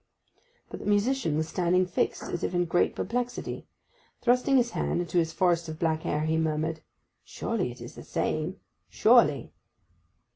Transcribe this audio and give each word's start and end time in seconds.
But 0.71 0.79
the 0.79 0.87
musician 0.87 1.37
was 1.37 1.47
standing 1.47 1.85
fixed, 1.85 2.23
as 2.23 2.43
if 2.43 2.55
in 2.55 2.65
great 2.65 2.95
perplexity. 2.95 3.67
Thrusting 4.23 4.57
his 4.57 4.71
hand 4.71 4.99
into 4.99 5.19
his 5.19 5.31
forest 5.31 5.69
of 5.69 5.77
black 5.77 6.01
hair, 6.01 6.21
he 6.21 6.37
murmured, 6.37 6.81
'Surely 7.23 7.71
it 7.71 7.81
is 7.81 7.93
the 7.93 8.03
same—surely! 8.03 9.53